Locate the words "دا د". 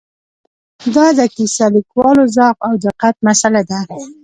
0.95-1.19